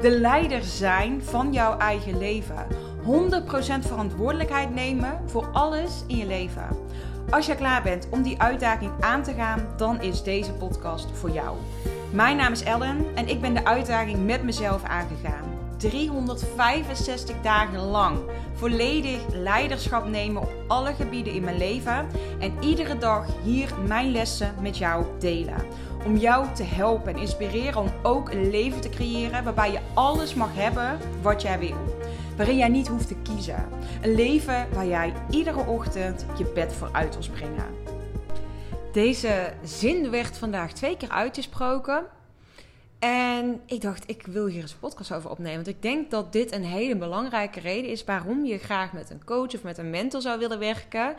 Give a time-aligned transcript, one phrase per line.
[0.00, 2.66] De leider zijn van jouw eigen leven.
[3.04, 6.68] 100% verantwoordelijkheid nemen voor alles in je leven.
[7.30, 11.30] Als je klaar bent om die uitdaging aan te gaan, dan is deze podcast voor
[11.30, 11.56] jou.
[12.10, 15.44] Mijn naam is Ellen en ik ben de uitdaging met mezelf aangegaan.
[15.76, 18.18] 365 dagen lang
[18.54, 22.06] volledig leiderschap nemen op alle gebieden in mijn leven
[22.38, 25.64] en iedere dag hier mijn lessen met jou delen.
[26.04, 30.34] Om jou te helpen en inspireren om ook een leven te creëren waarbij je alles
[30.34, 31.94] mag hebben wat jij wil
[32.36, 33.68] waarin jij niet hoeft te kiezen.
[34.02, 37.74] Een leven waar jij iedere ochtend je bed voor uit wil springen.
[38.92, 42.04] Deze zin werd vandaag twee keer uitgesproken.
[42.98, 45.54] En ik dacht, ik wil hier eens een podcast over opnemen.
[45.54, 49.24] Want ik denk dat dit een hele belangrijke reden is waarom je graag met een
[49.24, 51.14] coach of met een mentor zou willen werken.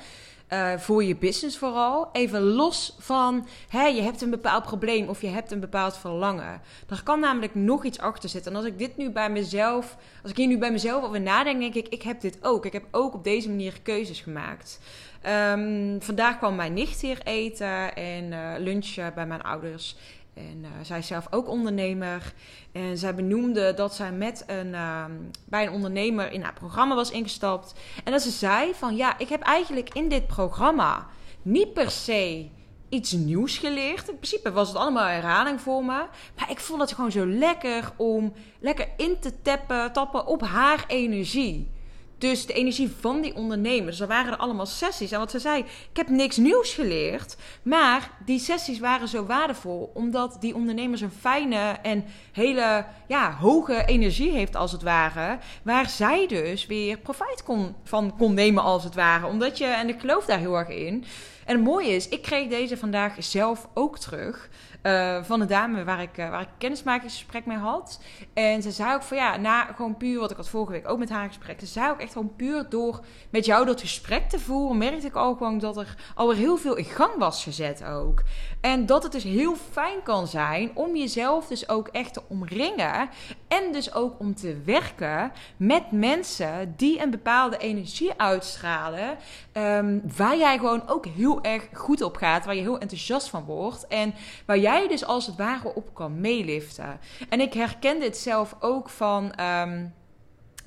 [0.54, 2.10] Uh, voor je business vooral.
[2.12, 6.62] Even los van, hè, je hebt een bepaald probleem of je hebt een bepaald verlangen.
[6.90, 8.52] Er kan namelijk nog iets achter zitten.
[8.52, 11.60] En als ik dit nu bij mezelf, als ik hier nu bij mezelf over nadenk,
[11.60, 12.66] denk ik, ik heb dit ook.
[12.66, 14.80] Ik heb ook op deze manier keuzes gemaakt.
[15.28, 19.96] Um, vandaag kwam mijn nicht hier eten en uh, lunchen bij mijn ouders.
[20.36, 22.34] En uh, zij is zelf ook ondernemer.
[22.72, 25.06] En zij benoemde dat zij met een, uh,
[25.46, 27.74] bij een ondernemer in haar programma was ingestapt.
[28.04, 31.08] En dat ze zei van ja, ik heb eigenlijk in dit programma
[31.42, 32.50] niet per se
[32.90, 34.10] iets nieuws geleerd.
[34.10, 36.06] In principe was het allemaal herhaling voor me.
[36.36, 40.84] Maar ik vond het gewoon zo lekker om lekker in te tappen, tappen op haar
[40.88, 41.74] energie.
[42.18, 44.00] Dus de energie van die ondernemers.
[44.00, 45.12] Er waren allemaal sessies.
[45.12, 45.60] En wat ze zei,
[45.92, 47.36] ik heb niks nieuws geleerd.
[47.64, 49.92] Maar die sessies waren zo waardevol.
[49.94, 55.38] Omdat die ondernemers een fijne en hele ja, hoge energie heeft als het ware.
[55.64, 59.28] Waar zij dus weer profijt kon, van kon nemen als het ware.
[59.28, 61.06] Omdat je, en ik geloof daar heel erg in.
[61.46, 64.50] En het mooie is, ik kreeg deze vandaag zelf ook terug.
[64.84, 68.00] Uh, van een dame waar ik, uh, waar ik kennismakingsgesprek mee had.
[68.34, 70.98] En ze zei ook van ja, na gewoon puur wat ik had vorige week ook
[70.98, 71.60] met haar gesprek.
[71.60, 75.16] Ze zei ook echt gewoon puur door met jou dat gesprek te voeren, merkte ik
[75.16, 78.24] al gewoon dat er alweer heel veel in gang was gezet ook.
[78.62, 83.10] En dat het dus heel fijn kan zijn om jezelf dus ook echt te omringen.
[83.48, 89.18] En dus ook om te werken met mensen die een bepaalde energie uitstralen.
[89.54, 92.46] Um, waar jij gewoon ook heel erg goed op gaat.
[92.46, 93.88] Waar je heel enthousiast van wordt.
[93.88, 94.14] En
[94.46, 97.00] waar jij dus als het ware op kan meeliften.
[97.30, 99.42] En ik herken dit zelf ook van.
[99.42, 99.94] Um,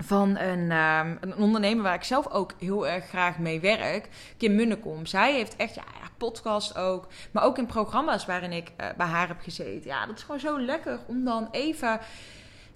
[0.04, 4.54] van een, um, een, ondernemer waar ik zelf ook heel erg graag mee werk, Kim
[4.54, 5.06] Munnekom.
[5.06, 5.82] Zij heeft echt, ja,
[6.16, 9.90] podcast ook, maar ook in programma's waarin ik uh, bij haar heb gezeten.
[9.90, 12.00] Ja, dat is gewoon zo lekker om dan even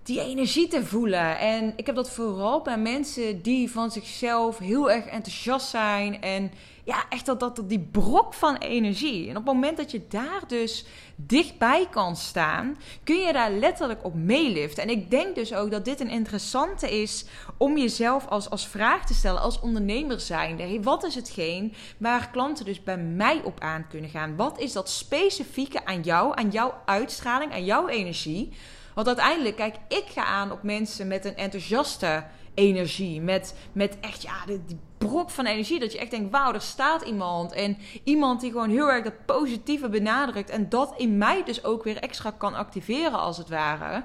[0.03, 1.39] die energie te voelen.
[1.39, 6.51] En ik heb dat vooral bij mensen die van zichzelf heel erg enthousiast zijn en
[6.85, 9.29] ja, echt dat, dat, die brok van energie.
[9.29, 10.85] En op het moment dat je daar dus
[11.17, 14.83] dichtbij kan staan, kun je daar letterlijk op meeliften.
[14.83, 17.25] En ik denk dus ook dat dit een interessante is
[17.57, 20.63] om jezelf als, als vraag te stellen, als ondernemer zijnde.
[20.63, 24.37] Hey, wat is hetgeen waar klanten dus bij mij op aan kunnen gaan?
[24.37, 28.53] Wat is dat specifieke aan jou, aan jouw uitstraling, aan jouw energie?
[28.95, 33.21] Want uiteindelijk, kijk, ik ga aan op mensen met een enthousiaste energie.
[33.21, 35.81] Met, met echt, ja, die, die brok van energie.
[35.81, 37.53] Dat je echt denkt, wauw, er staat iemand.
[37.53, 40.51] En iemand die gewoon heel erg dat positieve benadrukt.
[40.51, 44.03] En dat in mij dus ook weer extra kan activeren, als het ware.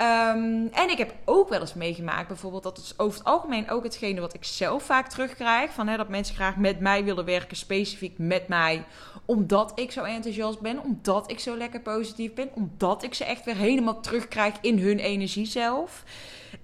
[0.00, 3.82] Um, en ik heb ook wel eens meegemaakt, bijvoorbeeld, dat is over het algemeen ook
[3.82, 5.72] hetgene wat ik zelf vaak terugkrijg.
[5.72, 8.84] Van hè, dat mensen graag met mij willen werken, specifiek met mij.
[9.24, 13.44] Omdat ik zo enthousiast ben, omdat ik zo lekker positief ben, omdat ik ze echt
[13.44, 16.04] weer helemaal terugkrijg in hun energie zelf.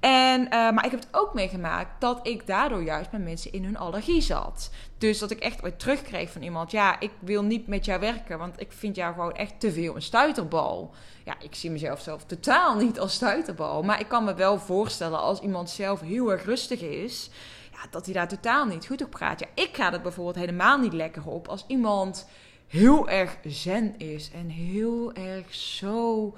[0.06, 3.64] En, uh, maar ik heb het ook meegemaakt dat ik daardoor juist met mensen in
[3.64, 4.70] hun allergie zat.
[4.98, 8.38] Dus dat ik echt ooit terugkreeg van iemand: ja, ik wil niet met jou werken,
[8.38, 10.94] want ik vind jou gewoon echt te veel een stuiterbal.
[11.24, 13.82] Ja, ik zie mezelf zelf totaal niet als stuiterbal.
[13.82, 17.30] Maar ik kan me wel voorstellen als iemand zelf heel erg rustig is,
[17.72, 19.40] ja, dat hij daar totaal niet goed op gaat.
[19.40, 22.28] Ja, ik ga er bijvoorbeeld helemaal niet lekker op als iemand
[22.66, 26.34] heel erg zen is en heel erg zo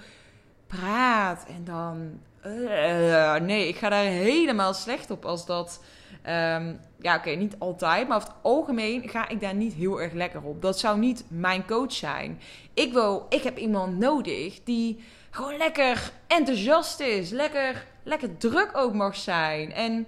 [0.66, 5.82] praat en dan uh, nee, ik ga daar helemaal slecht op als dat.
[6.26, 10.12] Um, ja, oké, niet altijd, maar over het algemeen ga ik daar niet heel erg
[10.12, 10.62] lekker op.
[10.62, 12.40] Dat zou niet mijn coach zijn.
[12.74, 18.94] Ik, wil, ik heb iemand nodig die gewoon lekker enthousiast is, lekker, lekker druk ook
[18.94, 19.72] mag zijn.
[19.72, 20.06] En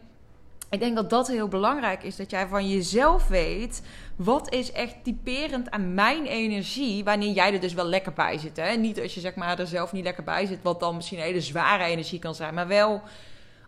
[0.71, 2.17] ik denk dat dat heel belangrijk is.
[2.17, 3.83] Dat jij van jezelf weet.
[4.17, 7.05] Wat is echt typerend aan mijn energie.
[7.05, 8.57] Wanneer jij er dus wel lekker bij zit.
[8.57, 8.77] Hè?
[8.77, 10.63] Niet als je zeg maar er zelf niet lekker bij zit.
[10.63, 12.55] Wat dan misschien een hele zware energie kan zijn.
[12.55, 13.03] Maar wel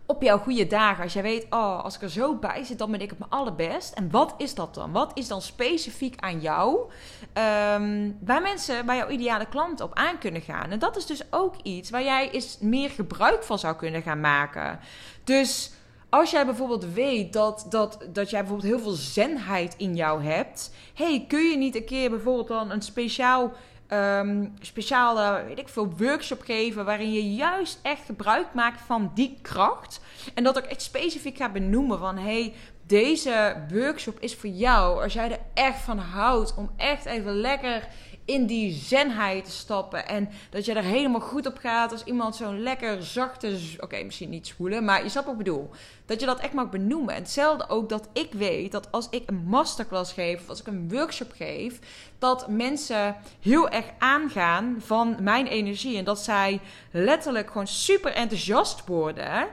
[0.05, 1.03] op jouw goede dagen.
[1.03, 3.31] Als jij weet, oh, als ik er zo bij zit, dan ben ik op mijn
[3.31, 3.93] allerbest.
[3.93, 4.91] En wat is dat dan?
[4.91, 6.79] Wat is dan specifiek aan jou?
[6.79, 10.71] Um, waar mensen, bij jouw ideale klant op aan kunnen gaan.
[10.71, 14.19] En dat is dus ook iets waar jij eens meer gebruik van zou kunnen gaan
[14.19, 14.79] maken.
[15.23, 15.71] Dus
[16.13, 20.73] als jij bijvoorbeeld weet dat, dat, dat jij bijvoorbeeld heel veel zenheid in jou hebt.
[20.93, 23.51] hey, kun je niet een keer bijvoorbeeld dan een speciaal
[23.89, 29.37] um, speciale, weet ik veel, workshop geven waarin je juist echt gebruik maakt van die
[29.41, 30.01] kracht.
[30.33, 32.53] En dat ik echt specifiek ga benoemen van hey,
[32.87, 37.87] deze workshop is voor jou als jij er echt van houdt om echt even lekker
[38.25, 40.07] in die zenheid te stappen.
[40.07, 44.29] En dat je er helemaal goed op gaat als iemand zo'n lekker zachte, oké, misschien
[44.29, 45.69] niet spoelen, maar je snapt wat ik bedoel.
[46.05, 47.13] Dat je dat echt mag benoemen.
[47.15, 50.67] En hetzelfde ook dat ik weet dat als ik een masterclass geef of als ik
[50.67, 51.79] een workshop geef,
[52.19, 55.97] dat mensen heel erg aangaan van mijn energie.
[55.97, 56.59] En dat zij
[56.91, 59.47] letterlijk gewoon super enthousiast worden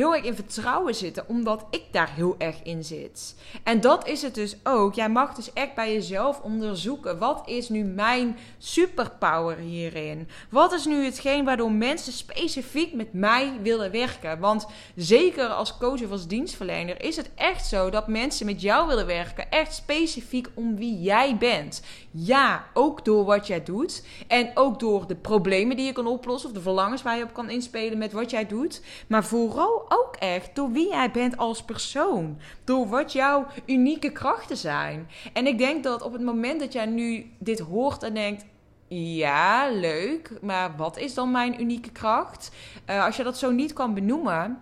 [0.00, 3.34] heel erg in vertrouwen zitten, omdat ik daar heel erg in zit.
[3.62, 4.94] En dat is het dus ook.
[4.94, 10.28] Jij mag dus echt bij jezelf onderzoeken: wat is nu mijn superpower hierin?
[10.50, 14.38] Wat is nu hetgeen waardoor mensen specifiek met mij willen werken?
[14.38, 14.66] Want
[14.96, 19.06] zeker als coach of als dienstverlener is het echt zo dat mensen met jou willen
[19.06, 21.82] werken, echt specifiek om wie jij bent.
[22.10, 26.48] Ja, ook door wat jij doet en ook door de problemen die je kan oplossen
[26.48, 30.16] of de verlangens waar je op kan inspelen met wat jij doet, maar vooral ook
[30.16, 32.38] echt door wie jij bent als persoon.
[32.64, 35.08] Door wat jouw unieke krachten zijn.
[35.32, 38.44] En ik denk dat op het moment dat jij nu dit hoort en denkt.
[38.88, 40.38] Ja, leuk.
[40.42, 42.50] Maar wat is dan mijn unieke kracht?
[42.90, 44.58] Uh, als je dat zo niet kan benoemen,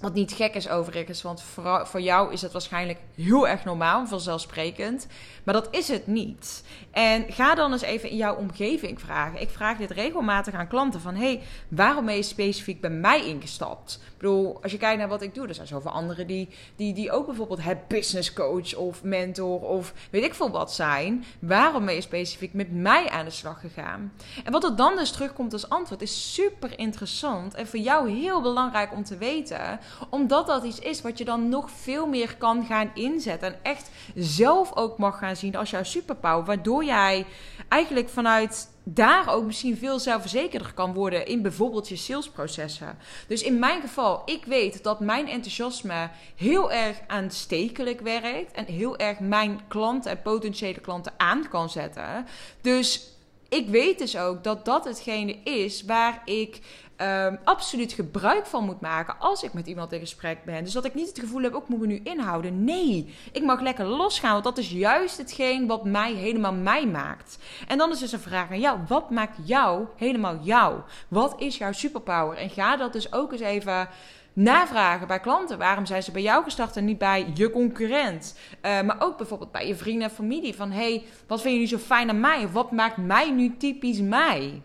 [0.00, 4.06] wat niet gek is overigens, want voor, voor jou is het waarschijnlijk heel erg normaal,
[4.06, 5.06] vanzelfsprekend.
[5.44, 6.64] Maar dat is het niet.
[6.90, 9.40] En ga dan eens even in jouw omgeving vragen.
[9.40, 11.14] Ik vraag dit regelmatig aan klanten van...
[11.14, 14.00] hey, waarom ben je specifiek bij mij ingestapt?
[14.02, 15.48] Ik bedoel, als je kijkt naar wat ik doe...
[15.48, 19.60] er zijn zoveel anderen die, die, die ook bijvoorbeeld het business coach of mentor...
[19.60, 21.24] of weet ik veel wat zijn.
[21.38, 24.12] Waarom ben je specifiek met mij aan de slag gegaan?
[24.44, 27.54] En wat er dan dus terugkomt als antwoord is super interessant...
[27.54, 29.80] en voor jou heel belangrijk om te weten
[30.10, 33.48] omdat dat iets is wat je dan nog veel meer kan gaan inzetten.
[33.48, 36.44] En echt zelf ook mag gaan zien als jouw superpower.
[36.44, 37.26] Waardoor jij
[37.68, 42.98] eigenlijk vanuit daar ook misschien veel zelfverzekerder kan worden in bijvoorbeeld je salesprocessen.
[43.26, 48.96] Dus in mijn geval, ik weet dat mijn enthousiasme heel erg aanstekelijk werkt en heel
[48.96, 52.26] erg mijn klanten en potentiële klanten aan kan zetten.
[52.60, 53.16] Dus
[53.48, 56.60] ik weet dus ook dat dat hetgene is waar ik
[57.02, 60.64] um, absoluut gebruik van moet maken als ik met iemand in gesprek ben.
[60.64, 62.64] Dus dat ik niet het gevoel heb, oh, moet me nu inhouden.
[62.64, 67.38] Nee, ik mag lekker losgaan, want dat is juist hetgeen wat mij helemaal mij maakt.
[67.68, 70.80] En dan is dus een vraag aan jou, wat maakt jou helemaal jou?
[71.08, 72.36] Wat is jouw superpower?
[72.36, 73.88] En ga dat dus ook eens even
[74.32, 75.58] navragen bij klanten.
[75.58, 78.38] Waarom zijn ze bij jou gestart en niet bij je concurrent?
[78.62, 80.54] Uh, maar ook bijvoorbeeld bij je vrienden en familie.
[80.54, 82.48] Van hey, wat vind je nu zo fijn aan mij?
[82.48, 84.62] Wat maakt mij nu typisch mij?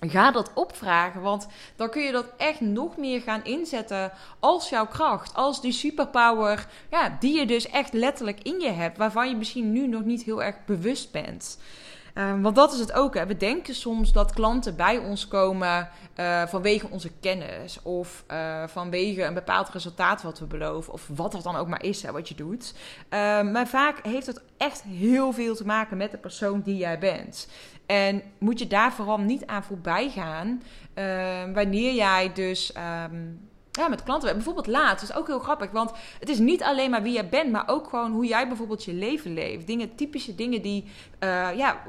[0.00, 4.86] Ga dat opvragen, want dan kun je dat echt nog meer gaan inzetten als jouw
[4.86, 5.34] kracht.
[5.34, 9.72] Als die superpower, ja, die je dus echt letterlijk in je hebt, waarvan je misschien
[9.72, 11.58] nu nog niet heel erg bewust bent.
[12.14, 13.14] Uh, want dat is het ook.
[13.14, 13.26] Hè.
[13.26, 19.22] We denken soms dat klanten bij ons komen uh, vanwege onze kennis of uh, vanwege
[19.24, 22.28] een bepaald resultaat wat we beloven, of wat dat dan ook maar is hè, wat
[22.28, 22.74] je doet.
[23.52, 27.48] maar vaak heeft het echt heel veel te maken met de persoon die jij bent.
[27.86, 30.62] En moet je daar vooral niet aan voorbij gaan
[30.94, 32.72] uh, wanneer jij dus
[33.72, 34.34] ja, met klanten.
[34.34, 35.00] Bijvoorbeeld laat.
[35.00, 35.70] Dat is ook heel grappig.
[35.70, 38.84] Want het is niet alleen maar wie jij bent, maar ook gewoon hoe jij bijvoorbeeld
[38.84, 39.66] je leven leeft.
[39.66, 40.84] Dingen, typische dingen die
[41.20, 41.82] uh, ja,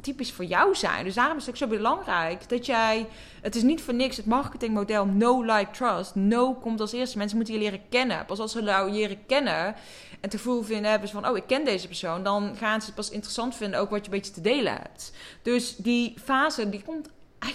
[0.00, 1.04] typisch voor jou zijn.
[1.04, 3.06] Dus daarom is het ook zo belangrijk dat jij.
[3.42, 6.14] Het is niet voor niks het marketingmodel no, like, trust.
[6.14, 7.18] No komt als eerste.
[7.18, 8.26] Mensen moeten je leren kennen.
[8.26, 9.74] Pas als ze jou leren kennen
[10.20, 12.94] en het gevoel vinden hebben van, oh, ik ken deze persoon, dan gaan ze het
[12.94, 15.12] pas interessant vinden ook wat je een beetje te delen hebt.
[15.42, 17.08] Dus die fase die komt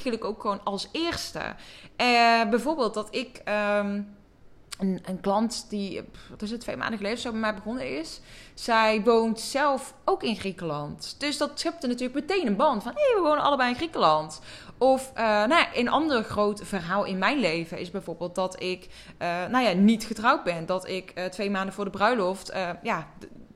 [0.04, 1.40] eigenlijk ook gewoon als eerste.
[1.98, 3.42] Uh, bijvoorbeeld dat ik.
[3.80, 4.16] Um,
[4.80, 8.22] een, een, klant die, wat is het, twee maanden geleden zo bij mij begonnen is.
[8.54, 11.16] Zij woont zelf ook in Griekenland.
[11.18, 14.42] Dus dat schepte natuurlijk meteen een band van, hé, hey, we wonen allebei in Griekenland.
[14.78, 18.88] Of, uh, nou ja, een ander groot verhaal in mijn leven is bijvoorbeeld dat ik,
[19.22, 20.66] uh, nou ja, niet getrouwd ben.
[20.66, 23.08] Dat ik twee maanden voor de bruiloft, ja,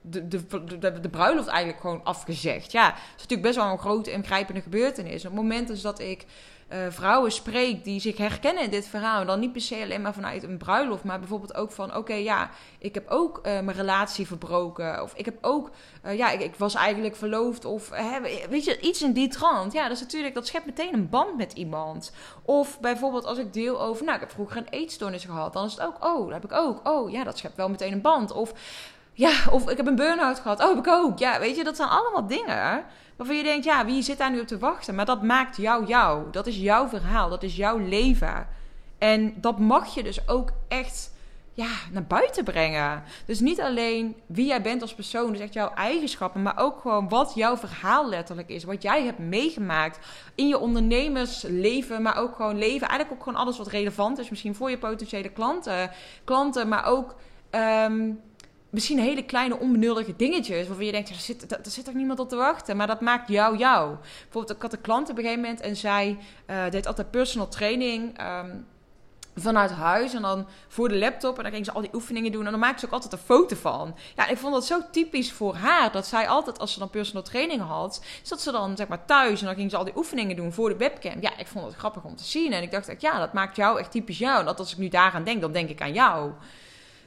[0.10, 2.72] de, de, de, de, bruiloft eigenlijk gewoon afgezegd.
[2.72, 5.26] Ja, het is natuurlijk best wel een grote ingrijpende gebeurtenis.
[5.26, 6.26] Op het moment is dat ik
[6.74, 9.26] uh, vrouwen spreek die zich herkennen in dit verhaal.
[9.26, 12.50] Dan niet per se alleen maar vanuit een bruiloft, maar bijvoorbeeld ook van: oké, ja,
[12.78, 15.02] ik heb ook uh, mijn relatie verbroken.
[15.04, 15.72] Of ik heb ook,
[16.06, 17.66] uh, ja, ik, ik, was eigenlijk verloofd.
[17.66, 17.90] Of
[18.50, 19.74] weet je, iets in die trant.
[19.74, 22.12] Ja, dat is natuurlijk, dat schept meteen een band met iemand.
[22.44, 25.54] Of bijvoorbeeld als ik deel over, nou, ik heb vroeger een eetstoornis gehad.
[25.54, 26.88] Dan is het ook, oh, dat heb ik ook.
[26.88, 28.32] Oh, ja, dat schept wel meteen een band.
[28.32, 28.54] Of
[29.18, 30.64] ja, of ik heb een burn-out gehad.
[30.64, 31.20] Oh, ik ook.
[31.20, 32.84] Ja, weet je, dat zijn allemaal dingen
[33.16, 34.96] waarvan je denkt, ja, wie zit daar nu op te wachten?
[34.96, 36.32] Maar dat maakt jou jou.
[36.32, 37.30] Dat is jouw verhaal.
[37.30, 38.48] Dat is jouw leven.
[38.98, 41.12] En dat mag je dus ook echt
[41.54, 43.04] ja, naar buiten brengen.
[43.26, 47.10] Dus niet alleen wie jij bent als persoon, dus echt jouw eigenschappen, maar ook gewoon
[47.10, 48.64] wat jouw verhaal letterlijk is.
[48.64, 50.00] Wat jij hebt meegemaakt
[50.36, 52.88] in je ondernemersleven, maar ook gewoon leven.
[52.88, 55.92] Eigenlijk ook gewoon alles wat relevant is, misschien voor je potentiële klanten,
[56.24, 57.16] klanten maar ook.
[57.50, 58.12] Ehm,
[58.70, 60.68] misschien hele kleine onbenullige dingetjes.
[60.68, 62.78] Waarvan je denkt, er zit, er zit toch niemand op te wachten.
[62.78, 63.96] Maar dat maakt jou jou.
[64.22, 66.18] Bijvoorbeeld, ik had een klant op een gegeven moment en zij
[66.50, 68.18] uh, deed altijd personal training.
[68.18, 68.50] Ehm,
[69.40, 71.38] vanuit huis en dan voor de laptop.
[71.38, 72.46] En dan ging ze al die oefeningen doen.
[72.46, 73.96] En dan maakte ze ook altijd een foto van.
[74.16, 75.92] Ja, ik vond dat zo typisch voor haar.
[75.92, 79.40] Dat zij altijd, als ze dan personal training had, zat ze dan zeg maar thuis.
[79.40, 81.22] En dan ging ze al die oefeningen doen voor de webcam.
[81.22, 82.54] Ja, ik vond het grappig om te zien.
[82.54, 84.40] En ik dacht, ja, dat maakt jou echt typisch jou.
[84.40, 86.32] En dat als ik nu daaraan denk, dan denk ik aan jou.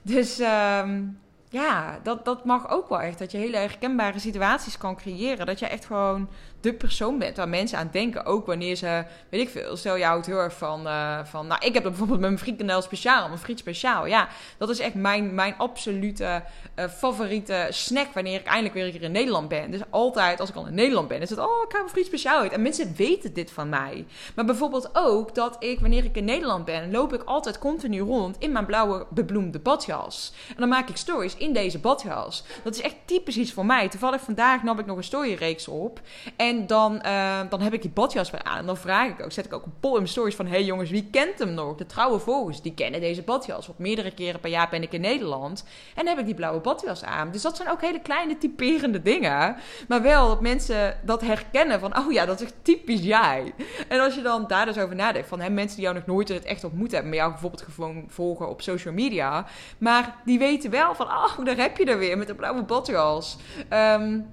[0.02, 1.18] Dus um,
[1.52, 3.18] ja, dat, dat mag ook wel echt.
[3.18, 5.46] Dat je hele herkenbare situaties kan creëren.
[5.46, 6.28] Dat je echt gewoon
[6.60, 8.24] de persoon bent waar mensen aan denken.
[8.24, 11.74] Ook wanneer ze, weet ik veel, stel je houdt heel van, uh, van nou, ik
[11.74, 14.06] heb bijvoorbeeld mijn frikandel speciaal, mijn friet speciaal.
[14.06, 14.28] Ja,
[14.58, 16.42] dat is echt mijn, mijn absolute
[16.78, 19.70] uh, favoriete snack wanneer ik eindelijk weer een in Nederland ben.
[19.70, 22.06] Dus altijd als ik al in Nederland ben, is het, oh, ik ga mijn friet
[22.06, 22.52] speciaal uit.
[22.52, 24.06] En mensen weten dit van mij.
[24.34, 28.36] Maar bijvoorbeeld ook dat ik, wanneer ik in Nederland ben, loop ik altijd continu rond
[28.38, 30.32] in mijn blauwe bebloemde badjas.
[30.48, 32.44] En dan maak ik stories in deze badjas.
[32.62, 33.88] Dat is echt typisch iets voor mij.
[33.88, 36.00] Toevallig vandaag nam ik nog een storyreeks op.
[36.36, 38.58] En dan, uh, dan heb ik die badjas weer aan.
[38.58, 40.46] En dan vraag ik ook, zet ik ook een poll in mijn stories van...
[40.46, 41.76] hey jongens, wie kent hem nog?
[41.76, 43.66] De trouwe volgers, die kennen deze badjas.
[43.66, 45.64] Want meerdere keren per jaar ben ik in Nederland.
[45.94, 47.30] En heb ik die blauwe badjas aan.
[47.30, 49.56] Dus dat zijn ook hele kleine typerende dingen.
[49.88, 51.98] Maar wel dat mensen dat herkennen van...
[51.98, 53.52] oh ja, dat is echt typisch jij.
[53.88, 55.28] En als je dan daar dus over nadenkt...
[55.28, 57.08] van hè, mensen die jou nog nooit in het echt ontmoet hebben...
[57.08, 59.46] maar jou bijvoorbeeld gewoon volgen op social media...
[59.78, 61.08] maar die weten wel van...
[61.38, 63.36] oh, daar heb je er weer met de blauwe badjas.
[63.72, 64.26] Um,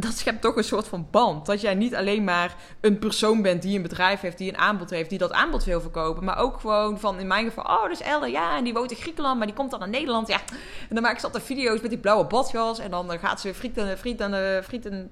[0.00, 1.46] dat schept toch een soort van band.
[1.46, 4.90] Dat jij niet alleen maar een persoon bent die een bedrijf heeft, die een aanbod
[4.90, 6.24] heeft, die dat aanbod wil verkopen.
[6.24, 8.96] Maar ook gewoon van, in mijn geval, oh, dus Elle, ja, en die woont in
[8.96, 10.28] Griekenland, maar die komt dan naar Nederland.
[10.28, 10.40] Ja.
[10.88, 12.78] En dan maakt ze altijd video's met die blauwe badjas.
[12.78, 15.10] En dan gaat ze frieten, frieten, frieten,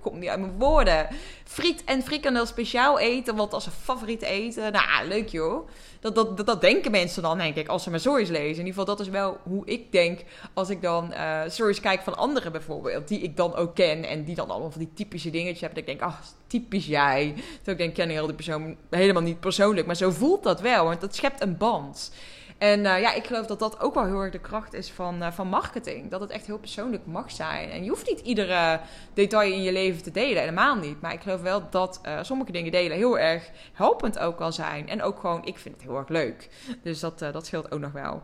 [0.00, 1.08] kom niet uit mijn woorden.
[1.44, 4.72] Friet en frikandel speciaal eten, wat als een favoriet eten.
[4.72, 5.68] Nou, leuk joh.
[6.00, 8.44] Dat, dat, dat, denken mensen dan, denk ik, als ze mijn stories lezen.
[8.44, 10.20] In ieder geval, dat is wel hoe ik denk
[10.54, 13.08] als ik dan uh, stories kijk van anderen bijvoorbeeld.
[13.08, 15.84] Die ik dan ook ken en die dan allemaal van die typische dingetjes hebben.
[15.84, 17.32] Dat ik denk, ah, typisch jij.
[17.34, 19.86] Terwijl ik denk, ik ken heel persoon helemaal niet persoonlijk.
[19.86, 22.10] Maar zo voelt dat wel, want dat schept een band.
[22.58, 25.22] En uh, ja, ik geloof dat dat ook wel heel erg de kracht is van,
[25.22, 26.10] uh, van marketing.
[26.10, 27.70] Dat het echt heel persoonlijk mag zijn.
[27.70, 28.80] En je hoeft niet iedere
[29.14, 31.00] detail in je leven te delen, helemaal niet.
[31.00, 34.88] Maar ik geloof wel dat uh, sommige dingen delen heel erg helpend ook wel zijn.
[34.88, 36.48] En ook gewoon, ik vind het heel erg leuk.
[36.82, 38.22] Dus dat, dat scheelt ook nog wel.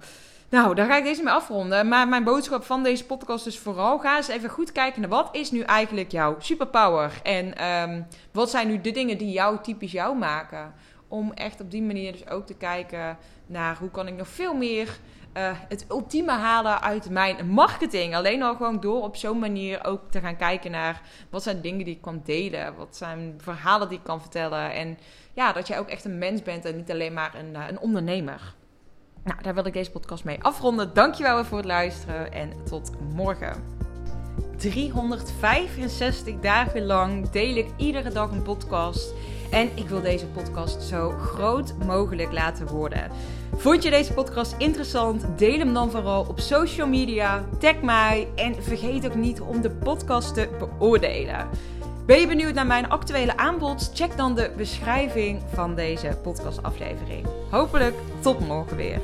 [0.55, 1.89] Nou, daar ga ik deze mee afronden.
[1.89, 5.29] Maar mijn boodschap van deze podcast is vooral: ga eens even goed kijken naar wat
[5.33, 7.21] is nu eigenlijk jouw superpower.
[7.23, 10.75] En um, wat zijn nu de dingen die jou typisch jou maken.
[11.09, 14.55] Om echt op die manier dus ook te kijken naar hoe kan ik nog veel
[14.55, 14.99] meer
[15.37, 18.15] uh, het ultieme halen uit mijn marketing.
[18.15, 21.85] Alleen al gewoon door op zo'n manier ook te gaan kijken naar wat zijn dingen
[21.85, 22.77] die ik kan delen.
[22.77, 24.73] Wat zijn verhalen die ik kan vertellen.
[24.73, 24.99] En
[25.33, 27.81] ja, dat jij ook echt een mens bent en niet alleen maar een, uh, een
[27.81, 28.55] ondernemer.
[29.25, 30.91] Nou, daar wil ik deze podcast mee afronden.
[30.95, 33.63] Dankjewel voor het luisteren en tot morgen.
[34.57, 39.15] 365 dagen lang deel ik iedere dag een podcast.
[39.51, 43.11] En ik wil deze podcast zo groot mogelijk laten worden.
[43.57, 45.25] Vond je deze podcast interessant?
[45.37, 47.45] Deel hem dan vooral op social media.
[47.59, 51.49] Tag mij en vergeet ook niet om de podcast te beoordelen.
[52.07, 53.91] Ben je benieuwd naar mijn actuele aanbod?
[53.95, 57.27] Check dan de beschrijving van deze podcastaflevering.
[57.51, 59.01] Hopelijk tot morgen weer.